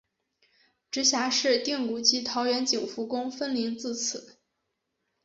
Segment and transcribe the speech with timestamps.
[0.89, 4.39] 直辖市定古迹桃园景福宫分灵自此。